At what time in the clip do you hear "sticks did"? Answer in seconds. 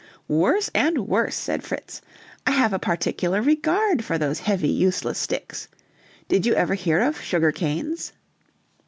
5.19-6.43